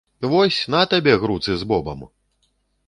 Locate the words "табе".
0.93-1.13